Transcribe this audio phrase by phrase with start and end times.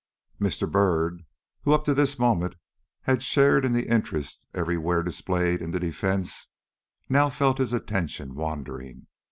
[0.39, 0.67] Mr.
[0.67, 1.25] Byrd,
[1.61, 2.55] who up to this moment
[3.01, 6.47] had shared in the interest every where displayed in the defence,
[7.07, 9.05] now felt his attention wandering.